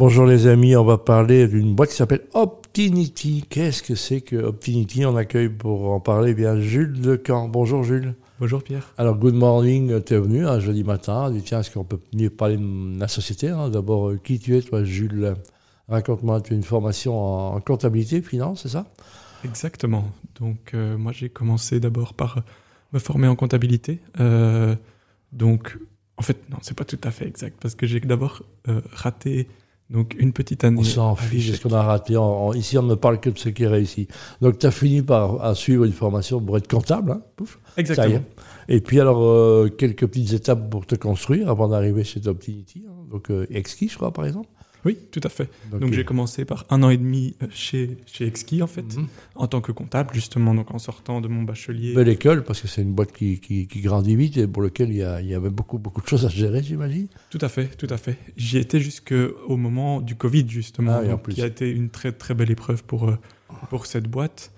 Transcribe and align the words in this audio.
Bonjour 0.00 0.24
les 0.24 0.46
amis, 0.46 0.74
on 0.76 0.84
va 0.86 0.96
parler 0.96 1.46
d'une 1.46 1.74
boîte 1.74 1.90
qui 1.90 1.96
s'appelle 1.96 2.22
Optinity. 2.32 3.44
Qu'est-ce 3.50 3.82
que 3.82 3.94
c'est 3.94 4.22
que 4.22 4.36
Optinity? 4.36 5.04
On 5.04 5.14
accueille 5.14 5.50
pour 5.50 5.92
en 5.92 6.00
parler 6.00 6.32
bien 6.32 6.58
Jules 6.58 6.98
Decamp. 7.02 7.48
Bonjour 7.48 7.84
Jules. 7.84 8.14
Bonjour 8.38 8.62
Pierre. 8.62 8.94
Alors 8.96 9.18
good 9.18 9.34
morning, 9.34 10.02
tu 10.02 10.14
es 10.14 10.18
venu 10.18 10.46
un 10.46 10.58
jeudi 10.58 10.84
matin, 10.84 11.30
dit 11.30 11.42
tiens, 11.42 11.60
est-ce 11.60 11.70
qu'on 11.70 11.84
peut 11.84 12.00
mieux 12.14 12.30
parler 12.30 12.56
de 12.56 12.98
la 12.98 13.08
société 13.08 13.50
hein? 13.50 13.68
D'abord, 13.68 14.08
euh, 14.08 14.16
qui 14.24 14.38
tu 14.38 14.56
es 14.56 14.62
toi 14.62 14.84
Jules? 14.84 15.34
Raconte-moi, 15.86 16.40
tu 16.40 16.54
as 16.54 16.56
une 16.56 16.62
formation 16.62 17.22
en 17.22 17.60
comptabilité, 17.60 18.22
finance, 18.22 18.62
c'est 18.62 18.70
ça? 18.70 18.86
Exactement. 19.44 20.10
Donc 20.40 20.70
euh, 20.72 20.96
moi 20.96 21.12
j'ai 21.12 21.28
commencé 21.28 21.78
d'abord 21.78 22.14
par 22.14 22.42
me 22.94 22.98
former 22.98 23.28
en 23.28 23.36
comptabilité. 23.36 24.00
Euh, 24.18 24.74
donc 25.32 25.78
en 26.16 26.22
fait 26.22 26.38
non, 26.48 26.56
c'est 26.62 26.74
pas 26.74 26.86
tout 26.86 27.00
à 27.04 27.10
fait 27.10 27.28
exact 27.28 27.58
parce 27.60 27.74
que 27.74 27.86
j'ai 27.86 28.00
d'abord 28.00 28.44
euh, 28.66 28.80
raté 28.92 29.46
donc 29.90 30.14
une 30.18 30.32
petite 30.32 30.64
année. 30.64 30.80
On 30.80 30.84
s'en 30.84 31.16
fiche, 31.16 31.52
ce 31.52 31.60
qu'on 31.60 31.74
a 31.74 31.82
raté 31.82 32.16
Ici 32.54 32.78
on 32.78 32.82
ne 32.82 32.94
parle 32.94 33.20
que 33.20 33.30
de 33.30 33.38
ce 33.38 33.48
qui 33.48 33.64
est 33.64 33.68
réussi. 33.68 34.08
Donc 34.40 34.58
tu 34.58 34.66
as 34.66 34.70
fini 34.70 35.02
par 35.02 35.44
à 35.44 35.54
suivre 35.54 35.84
une 35.84 35.92
formation 35.92 36.40
pour 36.40 36.56
être 36.56 36.68
comptable, 36.68 37.12
hein 37.12 37.22
Pouf. 37.36 37.58
Exactement. 37.76 38.22
Et 38.68 38.80
puis 38.80 39.00
alors 39.00 39.68
quelques 39.76 40.06
petites 40.06 40.32
étapes 40.32 40.70
pour 40.70 40.86
te 40.86 40.94
construire 40.94 41.50
avant 41.50 41.68
d'arriver 41.68 42.04
chez 42.04 42.26
Optinity. 42.26 42.84
Hein. 42.88 42.92
Donc 43.10 43.30
Exki, 43.50 43.88
je 43.88 43.96
crois 43.96 44.12
par 44.12 44.26
exemple. 44.26 44.48
Oui, 44.84 44.96
tout 45.10 45.20
à 45.22 45.28
fait. 45.28 45.48
donc 45.72 45.92
j'ai 45.92 46.04
commencé 46.04 46.44
par 46.44 46.64
un 46.70 46.82
an 46.82 46.90
et 46.90 46.96
demi 46.96 47.36
euh, 47.42 47.46
chez, 47.50 47.98
chez 48.06 48.26
Exki, 48.26 48.62
en 48.62 48.66
fait, 48.66 48.96
mhm. 48.96 49.06
en 49.34 49.46
tant 49.46 49.60
que 49.60 49.72
comptable, 49.72 50.14
justement, 50.14 50.54
donc 50.54 50.70
en 50.70 50.78
sortant 50.78 51.20
de 51.20 51.28
mon 51.28 51.42
bachelier. 51.42 51.94
Belle 51.94 52.08
école, 52.08 52.44
parce 52.44 52.60
que 52.60 52.68
c'est 52.68 52.82
une 52.82 52.92
boîte 52.92 53.12
qui, 53.12 53.40
qui, 53.40 53.66
grandit 53.80 54.16
vite 54.16 54.36
et 54.36 54.46
pour 54.46 54.62
laquelle 54.62 54.90
il 54.90 54.96
y, 54.96 55.02
a, 55.02 55.20
il 55.20 55.28
y 55.28 55.34
avait 55.34 55.50
beaucoup, 55.50 55.78
beaucoup 55.78 56.00
de 56.00 56.06
choses 56.06 56.24
à 56.24 56.28
gérer, 56.28 56.62
j'imagine. 56.62 57.08
Tout 57.30 57.38
à 57.40 57.48
fait, 57.48 57.66
tout 57.76 57.88
à 57.90 57.96
fait. 57.96 58.16
J'y 58.36 58.58
étais 58.58 58.80
jusqu'au 58.80 59.56
moment 59.56 60.00
du 60.00 60.14
Covid, 60.14 60.48
justement, 60.48 61.00
ah, 61.02 61.30
qui 61.30 61.42
a 61.42 61.46
été 61.46 61.70
une 61.70 61.90
très, 61.90 62.12
très 62.12 62.34
belle 62.34 62.50
épreuve 62.50 62.84
pour, 62.84 63.08
euh, 63.08 63.18
pour 63.68 63.86
cette 63.86 64.08
boîte. 64.08 64.52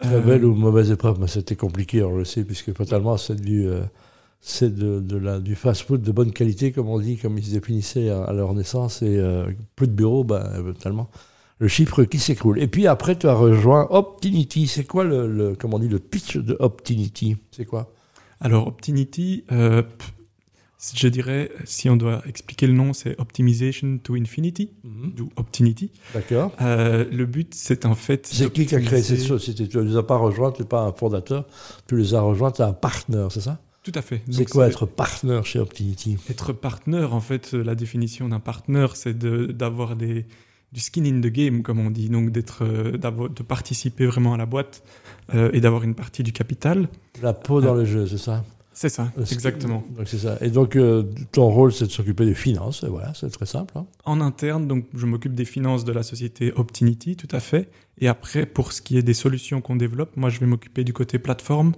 Très 0.00 0.20
belle 0.20 0.44
ou 0.44 0.54
mauvaise 0.54 0.90
épreuve, 0.92 1.18
mais 1.20 1.26
c'était 1.26 1.56
compliqué, 1.56 2.02
on 2.02 2.16
le 2.16 2.24
sait, 2.24 2.44
puisque 2.44 2.72
totalement, 2.72 3.16
cette 3.16 3.44
vue 3.44 3.68
c'est 4.40 4.74
de, 4.74 5.16
la, 5.16 5.40
du 5.40 5.54
fast-food 5.54 6.02
de 6.02 6.12
bonne 6.12 6.32
qualité, 6.32 6.72
comme 6.72 6.88
on 6.88 6.98
dit, 6.98 7.16
comme 7.16 7.38
ils 7.38 7.44
se 7.44 7.52
définissaient 7.52 8.08
à, 8.08 8.32
leur 8.32 8.54
naissance, 8.54 9.02
et 9.02 9.18
euh, 9.18 9.50
plus 9.76 9.88
de 9.88 9.92
bureaux, 9.92 10.24
ben, 10.24 10.74
tellement. 10.80 11.10
Le 11.58 11.66
chiffre 11.66 12.04
qui 12.04 12.20
s'écroule. 12.20 12.60
Et 12.60 12.68
puis 12.68 12.86
après, 12.86 13.18
tu 13.18 13.26
as 13.26 13.34
rejoint 13.34 13.88
Optinity. 13.90 14.68
C'est 14.68 14.84
quoi 14.84 15.02
le, 15.02 15.56
comment 15.58 15.76
on 15.76 15.80
dit, 15.80 15.88
le 15.88 15.98
pitch 15.98 16.36
de 16.36 16.56
Optinity? 16.60 17.36
C'est 17.50 17.64
quoi? 17.64 17.92
Alors, 18.40 18.68
Optinity, 18.68 19.44
euh, 19.50 19.82
je 20.94 21.08
dirais, 21.08 21.50
si 21.64 21.90
on 21.90 21.96
doit 21.96 22.22
expliquer 22.28 22.68
le 22.68 22.74
nom, 22.74 22.92
c'est 22.92 23.18
Optimization 23.20 23.98
to 23.98 24.14
Infinity, 24.14 24.70
mhm. 24.84 25.12
d'où 25.16 25.28
Optinity. 25.36 25.90
D'accord. 26.14 26.52
Euh, 26.60 27.04
le 27.10 27.26
but, 27.26 27.52
c'est 27.54 27.84
en 27.84 27.96
fait. 27.96 28.28
C'est 28.28 28.52
qui 28.52 28.66
qui 28.66 28.76
a 28.76 28.80
créé 28.80 29.02
cette 29.02 29.18
société 29.18 29.66
Tu 29.66 29.78
ne 29.78 29.82
les 29.82 29.96
as 29.96 30.04
pas 30.04 30.16
rejoints, 30.16 30.52
tu 30.52 30.62
n'es 30.62 30.68
pas 30.68 30.82
un 30.82 30.92
fondateur, 30.92 31.46
tu 31.88 31.96
les 31.96 32.14
as 32.14 32.20
rejoints, 32.20 32.52
tu 32.52 32.62
es 32.62 32.64
un 32.64 32.72
partenaire, 32.72 33.32
c'est 33.32 33.40
ça? 33.40 33.60
Tout 33.90 33.98
à 33.98 34.02
fait. 34.02 34.22
C'est 34.30 34.44
quoi 34.44 34.66
être 34.66 34.84
partenaire 34.84 35.46
chez 35.46 35.58
Optinity 35.58 36.18
Être 36.28 36.52
partenaire, 36.52 37.14
en 37.14 37.20
fait, 37.20 37.52
la 37.54 37.74
définition 37.74 38.28
d'un 38.28 38.40
partenaire, 38.40 38.96
c'est 38.96 39.18
d'avoir 39.18 39.96
du 39.96 40.24
skin 40.76 41.04
in 41.06 41.20
the 41.20 41.28
game, 41.28 41.62
comme 41.62 41.80
on 41.80 41.90
dit, 41.90 42.10
donc 42.10 42.30
d'être, 42.30 42.64
euh, 42.64 42.98
de 42.98 43.42
participer 43.42 44.04
vraiment 44.06 44.34
à 44.34 44.36
la 44.36 44.44
boîte 44.44 44.82
euh, 45.34 45.50
et 45.54 45.60
d'avoir 45.60 45.84
une 45.84 45.94
partie 45.94 46.22
du 46.22 46.32
capital. 46.32 46.88
La 47.22 47.32
peau 47.32 47.62
dans 47.62 47.74
euh, 47.74 47.78
le 47.78 47.84
jeu, 47.86 48.06
c'est 48.06 48.18
ça? 48.18 48.44
C'est 48.74 48.90
ça, 48.90 49.10
exactement. 49.18 49.82
Donc 49.96 50.06
c'est 50.06 50.18
ça. 50.18 50.36
Et 50.40 50.50
donc 50.50 50.78
ton 51.32 51.50
rôle, 51.50 51.72
c'est 51.72 51.86
de 51.86 51.90
s'occuper 51.90 52.24
des 52.24 52.34
finances. 52.34 52.84
Et 52.84 52.86
voilà, 52.86 53.12
c'est 53.12 53.28
très 53.28 53.46
simple. 53.46 53.76
Hein. 53.76 53.86
En 54.04 54.20
interne, 54.20 54.68
donc 54.68 54.84
je 54.94 55.04
m'occupe 55.04 55.34
des 55.34 55.46
finances 55.46 55.84
de 55.84 55.90
la 55.90 56.04
société 56.04 56.52
Optinity, 56.54 57.16
tout 57.16 57.26
à 57.32 57.40
fait. 57.40 57.70
Et 58.00 58.06
après, 58.06 58.46
pour 58.46 58.72
ce 58.72 58.80
qui 58.80 58.96
est 58.96 59.02
des 59.02 59.14
solutions 59.14 59.60
qu'on 59.60 59.74
développe, 59.74 60.16
moi, 60.16 60.30
je 60.30 60.38
vais 60.38 60.46
m'occuper 60.46 60.84
du 60.84 60.92
côté 60.92 61.18
plateforme 61.18 61.72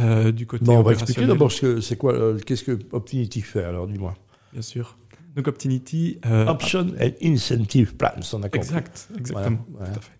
euh, 0.00 0.32
du 0.32 0.46
côté 0.46 0.64
On 0.68 0.82
va 0.82 0.92
expliquer 0.92 1.26
d'abord 1.26 1.52
ce 1.52 1.80
c'est 1.80 1.96
quoi, 1.96 2.14
euh, 2.14 2.38
qu'est-ce 2.38 2.64
que 2.64 2.78
Optinity 2.92 3.40
fait, 3.40 3.64
alors 3.64 3.86
dis-moi. 3.86 4.14
Bien 4.52 4.62
sûr. 4.62 4.96
Donc 5.36 5.48
Optinity... 5.48 6.18
Euh, 6.26 6.46
Option 6.46 6.88
and 7.00 7.10
Incentive 7.22 7.94
Plans, 7.94 8.20
on 8.32 8.42
a 8.42 8.48
compris. 8.48 8.58
Exact, 8.58 9.08
exactement, 9.16 9.66
tout 9.76 9.82
à 9.82 9.86
fait. 9.86 10.12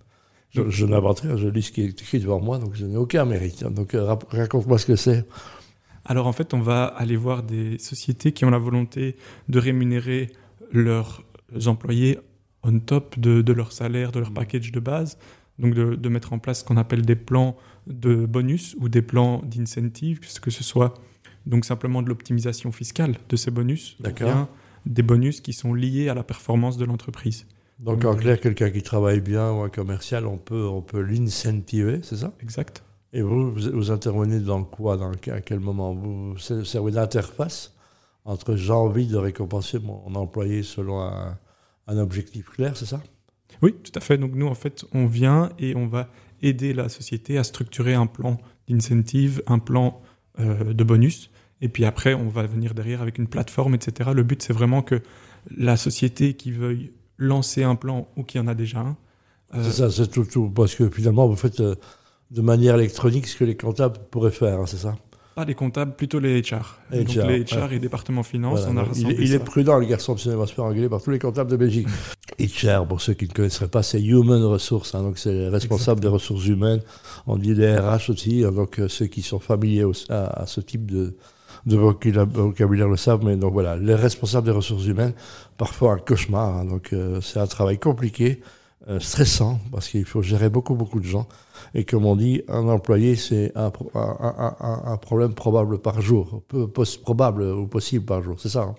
Je, 0.50 0.68
je 0.68 0.86
n'invente 0.86 1.20
rien, 1.20 1.36
je 1.36 1.48
lis 1.48 1.62
ce 1.62 1.72
qui 1.72 1.82
est 1.82 1.88
écrit 1.88 2.20
devant 2.20 2.40
moi, 2.40 2.58
donc 2.58 2.74
je 2.74 2.86
n'ai 2.86 2.96
aucun 2.96 3.24
mérite. 3.24 3.64
Donc 3.64 3.96
raconte-moi 4.30 4.78
ce 4.78 4.86
que 4.86 4.96
c'est. 4.96 5.26
Alors 6.04 6.26
en 6.26 6.32
fait, 6.32 6.54
on 6.54 6.60
va 6.60 6.84
aller 6.84 7.16
voir 7.16 7.42
des 7.42 7.78
sociétés 7.78 8.32
qui 8.32 8.44
ont 8.44 8.50
la 8.50 8.58
volonté 8.58 9.16
de 9.48 9.58
rémunérer 9.58 10.30
leurs 10.72 11.22
employés 11.66 12.18
on 12.62 12.78
top 12.80 13.18
de, 13.18 13.42
de 13.42 13.52
leur 13.52 13.72
salaire, 13.72 14.12
de 14.12 14.20
leur 14.20 14.32
package 14.32 14.72
de 14.72 14.80
base, 14.80 15.18
donc 15.58 15.74
de, 15.74 15.94
de 15.94 16.08
mettre 16.08 16.32
en 16.32 16.38
place 16.38 16.60
ce 16.60 16.64
qu'on 16.64 16.76
appelle 16.76 17.02
des 17.02 17.16
plans 17.16 17.56
de 17.86 18.26
bonus 18.26 18.76
ou 18.78 18.88
des 18.88 19.02
plans 19.02 19.42
d'incentive, 19.44 20.20
que 20.20 20.50
ce 20.50 20.64
soit 20.64 20.94
donc 21.46 21.64
simplement 21.64 22.02
de 22.02 22.08
l'optimisation 22.08 22.72
fiscale 22.72 23.16
de 23.28 23.36
ces 23.36 23.50
bonus, 23.50 23.96
bien 24.00 24.48
des 24.86 25.02
bonus 25.02 25.40
qui 25.40 25.52
sont 25.52 25.74
liés 25.74 26.08
à 26.08 26.14
la 26.14 26.22
performance 26.22 26.76
de 26.76 26.84
l'entreprise. 26.84 27.46
Donc, 27.78 28.04
en 28.04 28.16
clair, 28.16 28.40
quelqu'un 28.40 28.70
qui 28.70 28.82
travaille 28.82 29.20
bien 29.20 29.52
ou 29.52 29.60
un 29.60 29.68
commercial, 29.68 30.26
on 30.26 30.36
peut, 30.36 30.66
on 30.66 30.82
peut 30.82 31.00
l'incentiver, 31.00 32.00
c'est 32.02 32.16
ça? 32.16 32.32
Exact. 32.42 32.82
Et 33.12 33.22
vous, 33.22 33.52
vous, 33.52 33.90
intervenez 33.90 34.40
dans 34.40 34.64
quoi? 34.64 34.96
Dans, 34.96 35.12
À 35.32 35.40
quel 35.40 35.60
moment? 35.60 35.94
Vous 35.94 36.36
servez 36.38 36.92
d'interface 36.92 37.74
entre 38.24 38.56
j'ai 38.56 38.72
envie 38.72 39.06
de 39.06 39.16
récompenser 39.16 39.78
mon 39.78 40.14
employé 40.14 40.62
selon 40.62 41.00
un, 41.00 41.38
un 41.86 41.98
objectif 41.98 42.50
clair, 42.50 42.76
c'est 42.76 42.86
ça? 42.86 43.00
Oui, 43.62 43.74
tout 43.82 43.92
à 43.94 44.00
fait. 44.00 44.18
Donc 44.18 44.32
nous, 44.34 44.46
en 44.46 44.54
fait, 44.54 44.84
on 44.92 45.06
vient 45.06 45.50
et 45.58 45.74
on 45.76 45.86
va 45.86 46.08
aider 46.42 46.72
la 46.72 46.88
société 46.88 47.38
à 47.38 47.44
structurer 47.44 47.94
un 47.94 48.06
plan 48.06 48.38
d'incentive, 48.68 49.42
un 49.46 49.58
plan 49.58 50.00
euh, 50.38 50.72
de 50.72 50.84
bonus. 50.84 51.30
Et 51.60 51.68
puis 51.68 51.84
après, 51.84 52.14
on 52.14 52.28
va 52.28 52.46
venir 52.46 52.74
derrière 52.74 53.02
avec 53.02 53.18
une 53.18 53.26
plateforme, 53.26 53.74
etc. 53.74 54.10
Le 54.14 54.22
but, 54.22 54.42
c'est 54.42 54.52
vraiment 54.52 54.82
que 54.82 55.02
la 55.56 55.76
société 55.76 56.34
qui 56.34 56.52
veuille 56.52 56.92
lancer 57.16 57.64
un 57.64 57.74
plan 57.74 58.08
ou 58.16 58.22
qui 58.22 58.38
en 58.38 58.46
a 58.46 58.54
déjà 58.54 58.80
un. 58.80 58.96
Euh, 59.54 59.62
c'est 59.64 59.72
ça, 59.72 59.90
c'est 59.90 60.08
tout, 60.08 60.24
tout, 60.24 60.48
Parce 60.48 60.74
que 60.74 60.88
finalement, 60.88 61.26
vous 61.26 61.36
faites 61.36 61.60
euh, 61.60 61.74
de 62.30 62.42
manière 62.42 62.76
électronique 62.76 63.26
ce 63.26 63.36
que 63.36 63.44
les 63.44 63.56
comptables 63.56 63.98
pourraient 64.10 64.30
faire, 64.30 64.60
hein, 64.60 64.66
c'est 64.66 64.76
ça? 64.76 64.96
Pas 65.34 65.44
les 65.44 65.54
comptables, 65.54 65.94
plutôt 65.94 66.18
les 66.18 66.42
HR. 66.42 66.78
Les 66.90 67.04
Donc 67.04 67.14
les 67.14 67.44
HR 67.44 67.72
et 67.72 67.78
département 67.78 68.22
finance, 68.22 68.66
on 68.68 68.76
a 68.76 68.84
il, 68.96 69.32
est, 69.32 69.38
prudent, 69.38 69.78
le 69.78 69.86
garçon, 69.86 70.14
parce 70.14 70.26
va 70.26 70.46
se 70.46 70.52
faire 70.52 70.64
engueuler 70.64 70.88
par 70.88 71.00
tous 71.00 71.10
les 71.10 71.18
comptables 71.18 71.50
de 71.50 71.56
Belgique. 71.56 71.86
HR, 72.38 72.86
pour 72.86 73.00
ceux 73.00 73.14
qui 73.14 73.26
ne 73.26 73.32
connaisseraient 73.32 73.68
pas, 73.68 73.82
c'est 73.82 74.00
Human 74.00 74.42
Resources, 74.44 74.94
hein, 74.94 75.02
donc 75.02 75.18
c'est 75.18 75.48
responsable 75.48 76.00
des 76.00 76.08
ressources 76.08 76.46
humaines. 76.46 76.80
On 77.26 77.36
dit 77.36 77.54
les 77.54 77.76
RH 77.76 78.10
aussi, 78.10 78.44
hein, 78.44 78.52
donc 78.52 78.78
euh, 78.78 78.88
ceux 78.88 79.06
qui 79.06 79.22
sont 79.22 79.40
familiers 79.40 79.84
à, 80.08 80.44
ce 80.46 80.60
type 80.60 80.90
de, 80.90 81.16
de 81.66 81.76
vocabulaire 81.76 82.88
le 82.88 82.96
savent, 82.96 83.24
mais 83.24 83.36
donc 83.36 83.52
voilà, 83.52 83.76
les 83.76 83.94
responsables 83.94 84.46
des 84.46 84.52
ressources 84.52 84.86
humaines, 84.86 85.14
parfois 85.56 85.94
un 85.94 85.98
cauchemar, 85.98 86.58
hein, 86.58 86.64
donc 86.64 86.92
euh, 86.92 87.20
c'est 87.20 87.40
un 87.40 87.46
travail 87.46 87.78
compliqué, 87.78 88.40
euh, 88.88 89.00
stressant, 89.00 89.58
parce 89.72 89.88
qu'il 89.88 90.04
faut 90.04 90.22
gérer 90.22 90.48
beaucoup, 90.48 90.74
beaucoup 90.74 91.00
de 91.00 91.06
gens. 91.06 91.26
Et 91.74 91.84
comme 91.84 92.06
on 92.06 92.14
dit, 92.14 92.42
un 92.48 92.68
employé, 92.68 93.16
c'est 93.16 93.52
un, 93.56 93.72
un, 93.94 94.96
problème 94.96 95.34
probable 95.34 95.78
par 95.78 96.00
jour, 96.00 96.42
peu, 96.48 96.68
probable 97.02 97.42
ou 97.42 97.66
possible 97.66 98.04
par 98.04 98.22
jour, 98.22 98.36
c'est 98.38 98.48
ça 98.48 98.62
hein? 98.62 98.74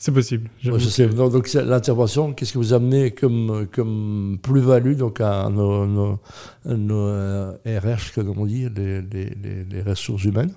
C'est 0.00 0.12
possible. 0.12 0.48
Donc, 0.64 1.52
l'intervention, 1.52 2.32
qu'est-ce 2.32 2.54
que 2.54 2.58
vous 2.58 2.72
amenez 2.72 3.10
comme, 3.10 3.68
comme 3.70 4.38
plus-value 4.42 4.94
donc 4.94 5.20
à 5.20 5.50
nos, 5.50 5.86
nos, 5.86 6.18
nos 6.64 7.06
euh, 7.06 7.52
RH, 7.66 8.14
comme 8.14 8.30
on 8.38 8.46
dit, 8.46 8.66
les, 8.74 9.02
les, 9.02 9.64
les, 9.64 9.82
ressources 9.82 10.24
humaines? 10.24 10.54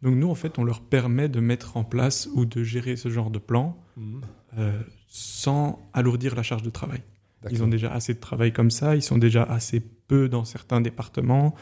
Donc 0.00 0.14
nous, 0.14 0.30
en 0.30 0.34
fait, 0.34 0.58
on 0.58 0.64
leur 0.64 0.80
permet 0.80 1.28
de 1.28 1.38
mettre 1.38 1.76
en 1.76 1.84
place 1.84 2.30
ou 2.34 2.46
de 2.46 2.64
gérer 2.64 2.96
ce 2.96 3.10
genre 3.10 3.30
de 3.30 3.38
plan 3.38 3.76
mmh. 3.98 4.20
euh, 4.56 4.80
sans 5.06 5.78
alourdir 5.92 6.34
la 6.34 6.42
charge 6.42 6.62
de 6.62 6.70
travail. 6.70 7.02
Ils 7.50 7.62
ont 7.62 7.68
déjà 7.68 7.92
assez 7.92 8.14
de 8.14 8.20
travail 8.20 8.54
comme 8.54 8.70
ça, 8.70 8.96
ils 8.96 9.02
sont 9.02 9.18
déjà 9.18 9.42
assez 9.42 9.80
peu 9.80 10.30
dans 10.30 10.46
certains 10.46 10.80
départements. 10.80 11.54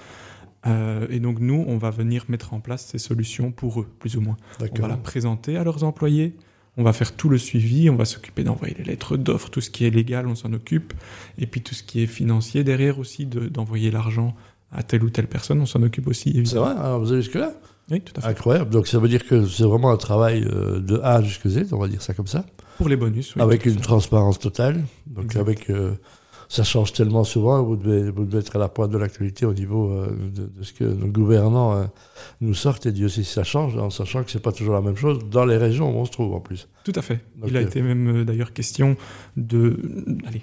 Euh, 0.67 1.09
et 1.11 1.19
donc 1.19 1.41
nous, 1.41 1.65
on 1.67 1.77
va 1.77 1.91
venir 1.91 2.25
mettre 2.29 2.55
en 2.55 2.61
place 2.61 2.87
ces 2.87 2.99
solutions 2.99 3.51
pour 3.51 3.81
eux, 3.81 3.89
plus 3.99 4.17
ou 4.17 4.21
moins. 4.21 4.37
On 4.61 4.81
va 4.81 4.89
la 4.89 4.97
présenter 4.97 5.57
à 5.57 5.65
leurs 5.65 5.83
employés, 5.83 6.37
on 6.79 6.85
va 6.85 6.93
faire 6.93 7.13
tout 7.13 7.29
le 7.29 7.39
suivi, 7.39 7.91
on 7.91 7.97
va 7.97 8.05
s'occuper 8.05 8.45
d'envoyer 8.45 8.75
les 8.79 8.85
lettres 8.85 9.17
d'offres, 9.17 9.51
tout 9.51 9.61
ce 9.61 9.69
qui 9.69 9.85
est 9.85 9.91
légal, 9.91 10.29
on 10.29 10.37
s'en 10.37 10.53
occupe. 10.53 10.95
Et 11.37 11.47
puis 11.47 11.61
tout 11.61 11.75
ce 11.75 11.83
qui 11.83 12.03
est 12.03 12.07
financier 12.07 12.63
derrière 12.63 13.01
aussi, 13.01 13.27
d'envoyer 13.27 13.91
l'argent 13.91 14.35
à 14.71 14.85
telle 14.85 15.03
ou 15.03 15.11
telle 15.11 15.27
personne, 15.27 15.61
on 15.61 15.67
s'en 15.67 15.83
occupe 15.83 16.07
aussi. 16.07 16.41
C'est 16.47 16.57
vrai, 16.57 16.71
alors 16.79 17.01
vous 17.01 17.13
allez 17.13 17.23
jusque-là? 17.23 17.53
Oui, 17.91 18.01
tout 18.01 18.13
à 18.17 18.21
fait. 18.21 18.29
Incroyable. 18.29 18.71
Donc 18.71 18.87
ça 18.87 18.99
veut 18.99 19.09
dire 19.09 19.27
que 19.27 19.47
c'est 19.47 19.65
vraiment 19.65 19.91
un 19.91 19.97
travail 19.97 20.45
euh, 20.45 20.79
de 20.79 21.01
A 21.03 21.21
jusqu'à 21.21 21.49
Z, 21.49 21.73
on 21.73 21.79
va 21.79 21.89
dire 21.89 22.01
ça 22.01 22.15
comme 22.15 22.27
ça? 22.27 22.45
Pour 22.77 22.89
les 22.89 22.97
bonus, 22.97 23.35
oui. 23.35 23.43
Avec 23.43 23.67
une 23.67 23.81
transparence 23.81 24.39
totale, 24.39 24.85
donc 25.07 25.35
avec 25.35 25.71
euh, 25.71 25.95
ça 26.49 26.65
change 26.65 26.93
tellement 26.95 27.25
souvent, 27.25 27.63
vous 27.63 27.77
devez, 27.77 28.11
vous 28.11 28.25
devez 28.25 28.39
être 28.39 28.57
à 28.57 28.59
la 28.59 28.69
pointe 28.69 28.91
de 28.91 28.99
l'actualité 28.99 29.45
au 29.45 29.53
niveau 29.53 29.91
euh, 29.91 30.09
de, 30.35 30.47
de, 30.47 30.63
ce 30.63 30.73
que 30.73 30.85
nos 30.85 31.07
gouvernants 31.07 31.77
euh, 31.77 31.85
nous 32.41 32.55
sortent, 32.55 32.87
et 32.87 32.93
Dieu 32.93 33.09
sait 33.09 33.23
si 33.23 33.33
ça 33.33 33.45
change, 33.45 33.77
en 33.77 33.91
sachant 33.91 34.25
que 34.25 34.31
c'est 34.31 34.43
pas 34.43 34.53
toujours 34.53 34.75
la 34.75 34.81
même 34.81 34.97
chose 34.97 35.19
dans 35.31 35.45
les 35.45 35.59
régions 35.59 35.95
où 35.95 36.01
on 36.01 36.07
se 36.07 36.11
trouve 36.11 36.35
en 36.35 36.41
plus. 36.41 36.69
Tout 36.85 36.93
à 36.95 37.03
fait. 37.03 37.21
Donc, 37.37 37.51
Il 37.51 37.57
a 37.57 37.61
euh, 37.61 37.65
été 37.65 37.83
même 37.83 38.25
d'ailleurs 38.25 38.55
question 38.55 38.97
de, 39.37 39.79
allez, 40.27 40.41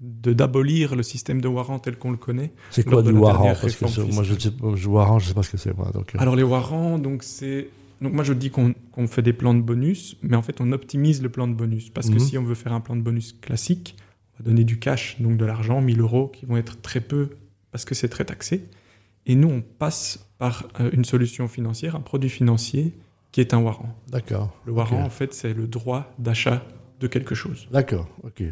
de 0.00 0.34
d'abolir 0.34 0.94
le 0.94 1.02
système 1.02 1.40
de 1.40 1.48
warrant 1.48 1.78
tel 1.78 1.96
qu'on 1.96 2.10
le 2.10 2.18
connaît. 2.18 2.52
C'est 2.70 2.84
quoi 2.84 3.02
du 3.02 3.12
warrant 3.12 3.54
Parce 3.60 3.74
que 3.74 4.12
moi, 4.12 4.22
je, 4.22 4.34
sais, 4.38 4.52
warrant, 4.86 5.18
je 5.18 5.28
sais 5.28 5.34
pas 5.34 5.42
ce 5.42 5.50
que 5.50 5.56
c'est. 5.56 5.74
Donc, 5.94 6.12
Alors 6.18 6.36
les 6.36 6.42
warrants, 6.42 6.98
donc 6.98 7.22
c'est 7.22 7.70
donc 8.00 8.12
moi 8.12 8.22
je 8.22 8.32
dis 8.32 8.50
qu'on 8.50 8.74
fait 9.08 9.22
des 9.22 9.32
plans 9.32 9.54
de 9.54 9.60
bonus, 9.60 10.16
mais 10.22 10.36
en 10.36 10.42
fait 10.42 10.60
on 10.60 10.70
optimise 10.72 11.22
le 11.22 11.30
plan 11.30 11.48
de 11.48 11.54
bonus. 11.54 11.90
Parce 11.90 12.08
que 12.08 12.14
mhm. 12.14 12.20
si 12.20 12.38
on 12.38 12.44
veut 12.44 12.54
faire 12.54 12.72
un 12.72 12.80
plan 12.80 12.94
de 12.94 13.02
bonus 13.02 13.32
classique, 13.32 13.96
va 14.38 14.44
donner 14.44 14.64
du 14.64 14.78
cash, 14.78 15.20
donc 15.20 15.36
de 15.36 15.44
l'argent, 15.44 15.80
1000 15.80 16.00
euros, 16.00 16.28
qui 16.28 16.46
vont 16.46 16.56
être 16.56 16.80
très 16.80 17.00
peu 17.00 17.30
parce 17.70 17.84
que 17.84 17.94
c'est 17.94 18.08
très 18.08 18.24
taxé. 18.24 18.64
Et 19.26 19.34
nous 19.34 19.48
on 19.48 19.60
passe 19.60 20.26
par 20.38 20.68
euh, 20.80 20.90
une 20.92 21.04
solution 21.04 21.48
financière, 21.48 21.96
un 21.96 22.00
produit 22.00 22.30
financier 22.30 22.94
qui 23.32 23.40
est 23.40 23.52
un 23.52 23.58
warrant. 23.58 23.94
D'accord. 24.08 24.54
Le 24.64 24.72
warrant 24.72 25.02
en 25.02 25.10
fait 25.10 25.34
c'est 25.34 25.52
le 25.52 25.66
droit 25.66 26.12
d'achat 26.18 26.64
de 27.00 27.06
quelque 27.06 27.34
chose. 27.34 27.68
D'accord, 27.70 28.08
ok. 28.22 28.42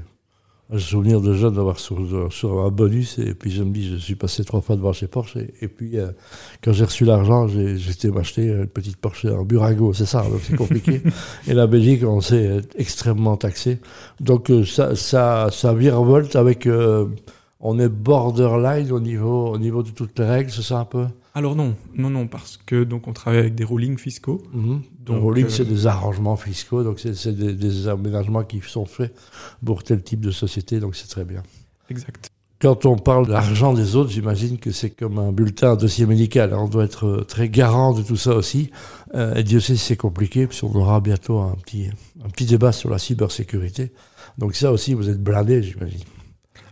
J'ai 0.72 0.80
souvenir 0.80 1.20
de 1.20 1.32
jeune 1.32 1.54
d'avoir 1.54 1.78
sur, 1.78 2.32
sur, 2.32 2.60
un 2.64 2.70
bonus 2.70 3.20
et 3.20 3.34
puis 3.34 3.52
je 3.52 3.62
me 3.62 3.72
dis, 3.72 3.88
je 3.88 3.96
suis 3.98 4.16
passé 4.16 4.44
trois 4.44 4.60
fois 4.60 4.74
devant 4.74 4.92
chez 4.92 5.06
Porsche 5.06 5.38
et, 5.62 5.68
puis 5.68 5.96
euh, 5.96 6.08
quand 6.62 6.72
j'ai 6.72 6.84
reçu 6.84 7.04
l'argent, 7.04 7.46
j'étais 7.46 8.08
m'acheter 8.08 8.48
une 8.48 8.66
petite 8.66 8.96
Porsche 8.96 9.26
en 9.26 9.44
Burago, 9.44 9.92
c'est 9.92 10.06
ça, 10.06 10.22
donc 10.22 10.40
c'est 10.42 10.56
compliqué. 10.56 11.02
et 11.46 11.54
la 11.54 11.68
Belgique, 11.68 12.02
on 12.04 12.20
sait, 12.20 12.62
extrêmement 12.76 13.36
taxé. 13.36 13.78
Donc 14.18 14.50
euh, 14.50 14.64
ça, 14.64 14.96
ça, 14.96 15.50
ça 15.52 15.72
virevolte 15.72 16.34
avec, 16.34 16.66
euh, 16.66 17.06
on 17.68 17.80
est 17.80 17.88
borderline 17.88 18.92
au 18.92 19.00
niveau, 19.00 19.48
au 19.48 19.58
niveau 19.58 19.82
de 19.82 19.90
toutes 19.90 20.16
les 20.20 20.24
règles, 20.24 20.52
c'est 20.52 20.62
ça 20.62 20.78
un 20.78 20.84
peu? 20.84 21.06
Alors 21.34 21.56
non, 21.56 21.74
non, 21.94 22.10
non, 22.10 22.28
parce 22.28 22.56
que 22.56 22.84
donc 22.84 23.08
on 23.08 23.12
travaille 23.12 23.40
avec 23.40 23.56
des 23.56 23.64
rulings 23.64 23.98
fiscaux. 23.98 24.40
Mhm. 24.54 24.82
Donc, 25.04 25.24
ruling, 25.24 25.48
c'est 25.48 25.64
des 25.64 25.88
arrangements 25.88 26.36
fiscaux, 26.36 26.84
donc 26.84 27.00
c'est 27.00 27.36
des, 27.36 27.88
aménagements 27.88 28.44
qui 28.44 28.60
sont 28.60 28.86
faits 28.86 29.12
pour 29.64 29.82
tel 29.82 30.02
type 30.02 30.20
de 30.20 30.30
société, 30.30 30.78
donc 30.78 30.94
c'est 30.94 31.08
très 31.08 31.24
bien. 31.24 31.42
Exact. 31.90 32.30
Quand 32.60 32.86
on 32.86 32.96
parle 32.96 33.26
d'argent 33.26 33.74
des 33.74 33.96
autres, 33.96 34.10
j'imagine 34.10 34.58
que 34.58 34.70
c'est 34.70 34.90
comme 34.90 35.18
un 35.18 35.32
bulletin, 35.32 35.72
un 35.72 35.76
dossier 35.76 36.06
médical. 36.06 36.54
On 36.54 36.68
doit 36.68 36.84
être 36.84 37.06
euh, 37.06 37.24
très 37.24 37.50
garant 37.50 37.92
de 37.92 38.02
tout 38.02 38.16
ça 38.16 38.34
aussi. 38.34 38.70
Euh, 39.14 39.34
et 39.34 39.42
Dieu 39.42 39.60
sait 39.60 39.76
si 39.76 39.84
c'est 39.84 39.96
compliqué, 39.96 40.46
puisqu'on 40.46 40.74
aura 40.74 41.00
bientôt 41.00 41.38
un 41.38 41.54
petit, 41.56 41.88
un 42.24 42.30
petit 42.30 42.46
débat 42.46 42.72
sur 42.72 42.88
la 42.90 42.98
cybersécurité. 42.98 43.92
Donc 44.38 44.54
ça 44.54 44.72
aussi, 44.72 44.94
vous 44.94 45.10
êtes 45.10 45.22
blindé, 45.22 45.62
j'imagine. 45.62 46.00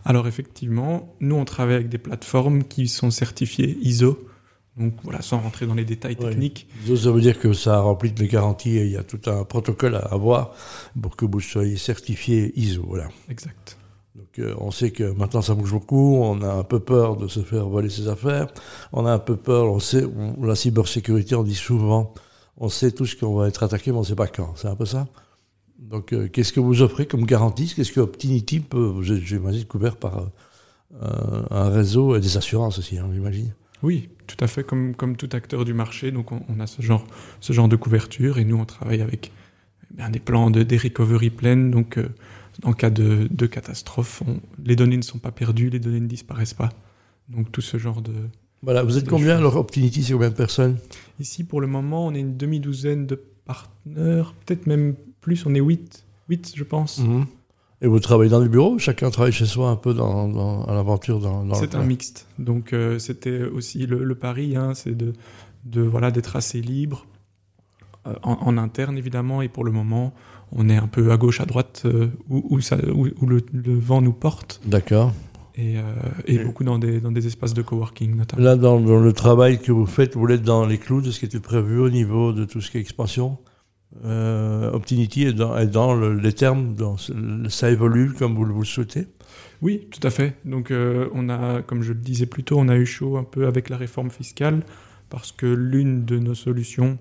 Alors 0.05 0.27
effectivement, 0.27 1.15
nous 1.19 1.35
on 1.35 1.45
travaille 1.45 1.75
avec 1.75 1.89
des 1.89 1.97
plateformes 1.97 2.63
qui 2.63 2.87
sont 2.87 3.11
certifiées 3.11 3.77
ISO 3.81 4.17
donc 4.77 4.93
voilà, 5.03 5.21
sans 5.21 5.39
rentrer 5.39 5.65
dans 5.65 5.73
les 5.73 5.85
détails 5.85 6.17
techniques. 6.17 6.67
Ça 6.85 7.11
veut 7.11 7.21
dire 7.21 7.39
que 7.39 7.53
ça 7.53 7.79
remplit 7.79 8.13
les 8.17 8.27
garanties 8.27 8.77
et 8.77 8.83
il 8.83 8.91
y 8.91 8.97
a 8.97 9.03
tout 9.03 9.21
un 9.27 9.45
protocole 9.45 9.95
à 9.95 9.99
avoir 9.99 10.53
pour 11.01 11.15
que 11.15 11.25
vous 11.25 11.39
soyez 11.39 11.77
certifié 11.77 12.51
ISO. 12.59 12.83
Voilà. 12.85 13.07
Exact. 13.29 13.77
Donc 14.15 14.39
euh, 14.39 14.53
on 14.59 14.71
sait 14.71 14.91
que 14.91 15.03
maintenant 15.03 15.41
ça 15.41 15.55
bouge 15.55 15.71
beaucoup, 15.71 16.17
on 16.21 16.41
a 16.41 16.51
un 16.51 16.63
peu 16.63 16.79
peur 16.81 17.15
de 17.15 17.27
se 17.27 17.41
faire 17.41 17.67
voler 17.67 17.89
ses 17.89 18.09
affaires, 18.09 18.47
on 18.91 19.05
a 19.05 19.11
un 19.11 19.19
peu 19.19 19.37
peur, 19.37 19.71
on 19.71 19.79
sait, 19.79 20.03
la 20.41 20.55
cybersécurité, 20.55 21.35
on 21.35 21.43
dit 21.43 21.55
souvent, 21.55 22.13
on 22.57 22.69
sait 22.69 22.91
tous 22.91 23.15
qu'on 23.15 23.35
va 23.35 23.47
être 23.47 23.63
attaqué, 23.63 23.91
mais 23.91 23.97
on 23.97 24.01
ne 24.01 24.05
sait 24.05 24.15
pas 24.15 24.27
quand. 24.27 24.53
C'est 24.55 24.67
un 24.67 24.75
peu 24.75 24.85
ça? 24.85 25.07
Donc 25.79 26.13
euh, 26.13 26.27
qu'est-ce 26.27 26.53
que 26.53 26.59
vous 26.59 26.81
offrez 26.81 27.05
comme 27.05 27.25
garantie? 27.25 27.73
Qu'est-ce 27.75 27.91
que 27.91 27.99
Optinity 27.99 28.59
peut, 28.59 28.93
j'imagine, 29.01 29.65
couvert 29.65 29.97
par 29.97 30.31
euh, 31.01 31.43
un 31.49 31.69
réseau 31.69 32.15
et 32.15 32.19
des 32.19 32.37
assurances 32.37 32.79
aussi, 32.79 32.97
hein, 32.97 33.09
j'imagine 33.13 33.53
oui, 33.85 34.09
tout 34.25 34.37
à 34.39 34.47
fait, 34.47 34.63
comme, 34.63 34.95
comme 34.95 35.15
tout 35.15 35.29
acteur 35.33 35.65
du 35.65 35.73
marché. 35.73 36.11
Donc, 36.11 36.31
on, 36.31 36.59
a 36.59 36.67
ce 36.67 36.81
genre, 36.81 37.05
ce 37.39 37.53
genre 37.53 37.67
de 37.67 37.75
couverture 37.75 38.39
et 38.39 38.45
nous, 38.45 38.57
on 38.57 38.65
travaille 38.65 39.01
avec 39.01 39.31
eh 39.99 40.11
des 40.11 40.19
plans 40.19 40.49
de 40.49 40.63
des 40.63 40.77
recovery 40.77 41.29
plans. 41.29 41.69
Donc, 41.69 41.97
euh, 41.97 42.09
en 42.63 42.73
cas 42.73 42.89
de, 42.89 43.27
de 43.29 43.45
catastrophe, 43.45 44.23
les 44.63 44.75
données 44.75 44.97
ne 44.97 45.03
sont 45.03 45.19
pas 45.19 45.31
perdues, 45.31 45.69
les 45.69 45.79
données 45.79 45.99
ne 45.99 46.07
disparaissent 46.07 46.53
pas. 46.55 46.69
Donc, 47.29 47.51
tout 47.51 47.61
ce 47.61 47.77
genre 47.77 48.01
de. 48.01 48.13
Voilà, 48.63 48.81
vous 48.81 48.97
êtes 48.97 49.07
combien 49.07 49.37
alors 49.37 49.57
Optinity, 49.57 50.03
c'est 50.03 50.13
combien 50.13 50.29
de 50.29 50.35
personnes? 50.35 50.77
Ici, 51.19 51.43
pour 51.43 51.61
le 51.61 51.67
moment, 51.67 52.07
on 52.07 52.15
est 52.15 52.19
une 52.19 52.37
demi-douzaine 52.37 53.05
de 53.05 53.21
partenaires, 53.45 54.33
peut-être 54.45 54.65
même 54.65 54.95
plus, 55.25 55.45
on 55.47 55.55
est 55.55 55.59
8, 55.59 56.05
8 56.29 56.53
je 56.55 56.63
pense. 56.63 56.99
Mhm. 56.99 57.25
Et 57.81 57.87
vous 57.87 57.99
travaillez 57.99 58.29
dans 58.29 58.39
le 58.39 58.47
bureau 58.47 58.77
Chacun 58.77 59.09
travaille 59.09 59.33
chez 59.33 59.47
soi 59.47 59.69
un 59.69 59.75
peu 59.75 59.93
dans, 59.93 60.63
à 60.65 60.73
l'aventure 60.73 61.19
dans, 61.19 61.53
C'est 61.55 61.75
un 61.75 61.83
mixte. 61.83 62.27
Donc 62.39 62.71
euh, 62.71 62.99
c'était 62.99 63.41
aussi 63.41 63.85
le, 63.87 64.15
pari, 64.15 64.55
hein, 64.55 64.73
c'est 64.75 64.95
de, 64.95 65.13
de 65.65 65.81
voilà 65.81 66.11
d'être 66.11 66.35
assez 66.35 66.61
libre 66.61 67.05
euh, 68.07 68.13
en, 68.21 68.57
interne 68.57 68.97
évidemment. 68.97 69.41
Et 69.41 69.49
pour 69.49 69.65
le 69.65 69.71
moment, 69.71 70.13
on 70.51 70.69
est 70.69 70.77
un 70.77 70.87
peu 70.87 71.11
à 71.11 71.17
gauche, 71.17 71.41
à 71.41 71.45
droite 71.45 71.83
euh, 71.85 72.07
où, 72.29 72.61
ça, 72.61 72.77
où, 72.93 73.25
le, 73.25 73.43
vent 73.51 74.01
nous 74.01 74.13
porte. 74.13 74.61
D'accord. 74.65 75.11
Et, 75.57 75.75
et, 76.25 76.39
beaucoup 76.39 76.65
dans 76.65 76.77
des, 76.77 76.99
dans 76.99 77.13
des 77.13 77.27
espaces 77.27 77.53
de 77.53 77.61
coworking 77.61 78.13
notamment. 78.13 78.43
Là, 78.43 78.57
dans, 78.57 78.79
dans, 78.79 78.99
le 78.99 79.13
travail 79.13 79.57
que 79.57 79.71
vous 79.71 79.85
faites, 79.85 80.15
vous 80.15 80.27
êtes 80.27 80.43
dans 80.43 80.65
les 80.65 80.77
clous 80.77 81.01
de 81.01 81.11
ce 81.11 81.19
qui 81.19 81.25
était 81.25 81.39
prévu 81.39 81.79
au 81.79 81.89
niveau 81.89 82.33
de 82.33 82.43
tout 82.43 82.59
ce 82.59 82.69
qui 82.69 82.77
est 82.77 82.81
expansion? 82.81 83.37
Euh, 84.03 84.71
Optinity 84.71 85.23
est 85.23 85.33
dans, 85.33 85.95
les 85.95 86.33
termes, 86.33 86.75
ça 87.49 87.71
évolue 87.71 88.13
comme 88.13 88.35
vous, 88.35 88.45
le 88.45 88.65
souhaitez 88.65 89.07
Oui, 89.61 89.87
tout 89.91 90.05
à 90.05 90.09
fait. 90.09 90.35
Donc 90.43 90.71
euh, 90.71 91.09
on 91.13 91.29
a, 91.29 91.61
comme 91.61 91.81
je 91.81 91.93
le 91.93 91.99
disais 91.99 92.25
plus 92.25 92.43
tôt, 92.43 92.57
on 92.59 92.67
a 92.67 92.75
eu 92.75 92.85
chaud 92.85 93.17
un 93.17 93.23
peu 93.23 93.47
avec 93.47 93.69
la 93.69 93.77
réforme 93.77 94.11
fiscale 94.11 94.63
parce 95.09 95.31
que 95.31 95.45
l'une 95.45 96.03
de 96.03 96.19
nos 96.19 96.35
solutions 96.35 96.97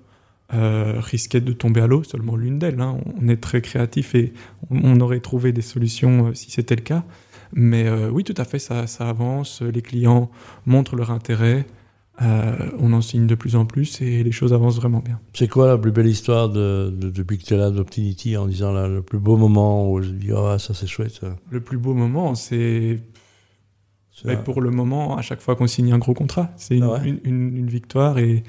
euh, 0.53 1.01
risquait 1.01 1.41
de 1.41 1.53
tomber 1.53 1.81
à 1.81 1.87
l'eau, 1.87 2.05
seulement 2.05 2.37
l'une 2.37 2.59
d'elles. 2.59 2.81
Hein. 2.81 2.99
On 3.21 3.29
est 3.29 3.41
très 3.41 3.61
créatif 3.61 4.15
et 4.15 4.33
on, 4.71 5.01
aurait 5.01 5.21
trouvé 5.21 5.53
des 5.53 5.63
solutions 5.63 6.33
si 6.35 6.51
c'était 6.51 6.77
le 6.77 6.83
cas. 6.83 7.05
Mais 7.53 7.89
oui, 8.11 8.25
tout 8.25 8.35
à 8.37 8.45
fait, 8.45 8.59
ça 8.59 8.85
avance. 8.99 9.63
Les 9.63 9.81
clients 9.81 10.29
montrent 10.67 10.97
leur 10.97 11.13
intérêt. 11.13 11.67
Euh, 12.23 12.71
on 12.79 12.93
en 12.93 13.01
signe 13.01 13.27
de 13.27 13.35
plus 13.35 13.57
en 13.57 13.67
plus 13.67 14.01
et 14.01 14.23
les 14.23 14.31
choses 14.31 14.53
avancent 14.53 14.77
vraiment 14.77 15.01
bien. 15.01 15.19
C'est 15.33 15.49
quoi 15.49 15.67
la 15.67 15.77
plus 15.77 15.91
belle 15.91 16.07
histoire 16.07 16.49
de, 16.49 16.95
de, 16.97 17.11
depuis 17.11 17.39
que 17.39 17.45
tu 17.45 17.55
es 17.55 17.57
là 17.57 17.71
d'Optinity 17.71 18.37
en 18.37 18.47
disant 18.47 18.73
là, 18.73 18.87
le 18.87 19.03
plus 19.03 19.19
beau 19.19 19.37
moment 19.37 19.91
où 19.91 20.01
je 20.01 20.11
dis 20.11 20.31
ah 20.33 20.59
ça 20.61 20.75
c'est 20.75 20.87
chouette 20.87 21.21
Le 21.51 21.61
plus 21.61 21.77
beau 21.77 21.93
moment 21.93 22.37
c'est 22.37 23.01
pour 24.45 24.61
le 24.61 24.71
moment 24.71 25.17
à 25.17 25.23
chaque 25.23 25.41
fois 25.41 25.57
qu'on 25.57 25.67
signe 25.67 25.93
un 25.93 25.99
gros 25.99 26.15
contrat 26.15 26.53
c'est 26.57 26.77
une, 26.77 26.85
ah 26.85 27.03
une, 27.25 27.67
victoire 27.67 28.19
et, 28.19 28.45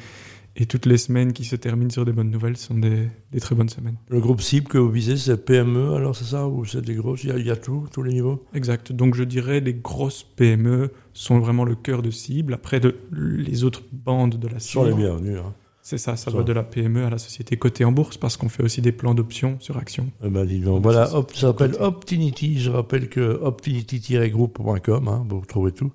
et 0.58 0.66
toutes 0.66 0.86
les 0.86 0.98
semaines 0.98 1.34
qui 1.34 1.44
se 1.44 1.56
terminent 1.56 1.90
sur 1.90 2.06
des 2.06 2.14
bonnes 2.14 2.32
nouvelles 2.32 2.56
sont 2.56 2.76
des, 2.76 3.10
très 3.42 3.56
bonnes 3.56 3.70
semaines. 3.70 3.98
Le 4.08 4.22
groupe 4.22 4.42
cible 4.42 4.68
que 4.68 4.78
vous 4.78 4.90
visez, 4.90 5.18
c'est 5.18 5.44
PME, 5.44 5.96
alors 5.96 6.16
c'est 6.16 6.26
ça 6.26 6.48
Ou 6.48 6.64
c'est 6.64 6.82
des 6.82 6.96
grosses 6.96 7.24
Il 7.26 7.46
y, 7.46 7.52
a, 7.52 7.56
tout, 7.58 7.88
tous 7.92 8.04
les 8.04 8.14
niveaux? 8.14 8.46
Exact. 8.54 8.94
Donc 8.94 9.16
je 9.16 9.24
dirais 9.24 9.60
les 9.60 9.74
grosses 9.74 10.24
PME 10.24 10.92
sont 11.14 11.40
vraiment 11.40 11.66
le 11.66 11.76
cœur 11.76 12.02
de 12.02 12.10
cible. 12.10 12.54
Après, 12.54 12.80
de, 12.80 12.96
les 13.12 13.66
autres 13.66 13.84
bandes 13.92 14.36
de 14.36 14.48
la 14.48 14.60
cible. 14.60 14.86
Sont 14.86 14.90
les 14.90 14.94
bienvenus. 14.94 15.40
Hein. 15.40 15.54
C'est 15.82 16.00
ça, 16.00 16.16
ça 16.16 16.32
va 16.32 16.42
de 16.42 16.52
la 16.52 16.64
PME 16.64 17.06
à 17.06 17.12
la 17.12 17.20
société 17.20 17.58
cotée 17.58 17.86
en 17.86 17.92
bourse 17.92 18.18
parce 18.18 18.38
qu'on 18.38 18.50
fait 18.50 18.64
aussi 18.64 18.82
des 18.82 18.92
plans 18.92 19.14
d'options 19.14 19.58
sur 19.60 19.78
actions. 19.78 20.10
Eh 20.24 20.30
ben, 20.30 20.48
voilà, 20.82 21.06
ça 21.06 21.24
s'appelle 21.36 21.76
Optinity. 21.80 22.60
Je 22.60 22.72
rappelle 22.72 23.08
que 23.08 23.40
optinity-group.com, 23.44 25.08
hein, 25.08 25.26
vous 25.30 25.42
retrouvez 25.42 25.74
tout. 25.74 25.92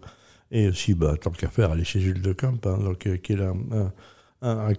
Et 0.53 0.69
aussi, 0.69 0.95
bah, 0.95 1.17
tant 1.21 1.31
qu'à 1.31 1.49
faire, 1.49 1.73
aller 1.73 1.83
chez 1.83 1.99
Jules 1.99 2.23
Decamp, 2.23 2.59
hein, 2.67 2.79
donc, 2.79 3.07
euh, 3.09 3.17
qui 3.17 3.33
est 3.33 3.37
là 3.37 3.53
un, 3.73 3.93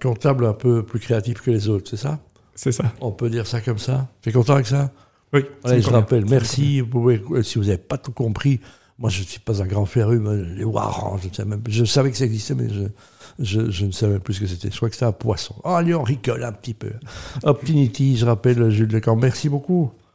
comptable 0.01 0.45
un 0.45 0.53
peu 0.53 0.83
plus 0.83 0.99
créatif 0.99 1.41
que 1.41 1.51
les 1.51 1.69
autres, 1.69 1.89
c'est 1.89 1.97
ça? 1.97 2.19
C'est 2.55 2.71
ça. 2.71 2.91
On 3.01 3.11
peut 3.11 3.29
dire 3.29 3.47
ça 3.47 3.61
comme 3.61 3.79
ça? 3.79 4.07
Tu 4.21 4.29
es 4.29 4.31
content 4.31 4.53
avec 4.53 4.67
ça? 4.67 4.91
Oui. 5.33 5.41
Allez, 5.63 5.81
je 5.81 5.89
rappelle, 5.89 6.25
merci. 6.29 6.81
Vous 6.81 6.87
pouvez, 6.87 7.21
si 7.43 7.57
vous 7.57 7.65
n'avez 7.65 7.77
pas 7.77 7.97
tout 7.97 8.11
compris, 8.11 8.59
moi 8.99 9.09
je 9.09 9.21
ne 9.21 9.25
suis 9.25 9.39
pas 9.39 9.61
un 9.61 9.65
grand 9.65 9.85
féru, 9.85 10.19
mais 10.19 10.43
les 10.55 10.63
warrants, 10.63 11.17
je, 11.17 11.43
même, 11.43 11.61
je 11.67 11.85
savais 11.85 12.11
que 12.11 12.17
ça 12.17 12.25
existait, 12.25 12.53
mais 12.53 12.67
je, 12.69 12.83
je, 13.39 13.71
je, 13.71 13.85
ne 13.85 13.91
savais 13.91 14.19
plus 14.19 14.35
ce 14.35 14.39
que 14.41 14.47
c'était. 14.47 14.69
Je 14.69 14.75
crois 14.75 14.89
que 14.89 14.95
c'était 14.95 15.05
un 15.05 15.11
poisson. 15.11 15.55
Oh, 15.63 15.69
allez, 15.69 15.95
on 15.95 16.03
rigole 16.03 16.43
un 16.43 16.51
petit 16.51 16.73
peu. 16.73 16.91
Optinity, 17.43 18.17
je 18.17 18.25
rappelle, 18.25 18.69
Jules 18.69 18.91
Lecamp, 18.91 19.15
merci 19.15 19.47
beaucoup. 19.47 19.91